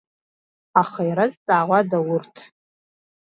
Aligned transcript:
Аха 0.81 1.01
иразҵаауада 1.09 1.97
урҭ? 2.13 2.35